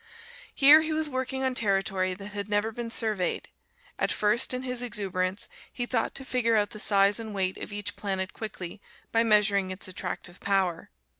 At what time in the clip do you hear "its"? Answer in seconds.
9.69-9.87